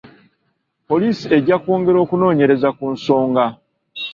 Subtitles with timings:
[0.87, 3.45] Poliisi ejja kwongera okunoonyereza ku nsonga.